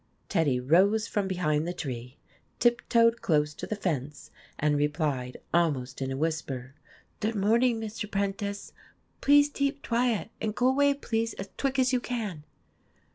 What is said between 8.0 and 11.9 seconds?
Prentice. Please teep twiet, and go away, please, as twick